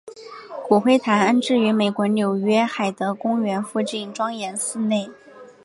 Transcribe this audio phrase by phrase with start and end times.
[0.67, 5.07] 骨灰坛安置于美国纽约海德公园附近庄严寺内。